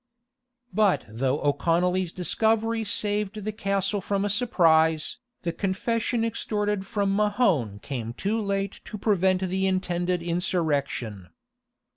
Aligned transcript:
[]But 0.73 1.05
though 1.07 1.39
O'Conolly's 1.41 2.11
discovery 2.11 2.83
saved 2.83 3.43
the 3.45 3.51
castle 3.51 4.01
from 4.01 4.25
a 4.25 4.31
surprise, 4.33 5.17
the 5.43 5.53
confession 5.53 6.25
extorted 6.25 6.87
from 6.87 7.15
Mahone 7.15 7.77
came 7.83 8.13
too 8.13 8.41
late 8.41 8.81
to 8.85 8.97
prevent 8.97 9.47
the 9.47 9.67
intended 9.67 10.23
insurrection. 10.23 11.29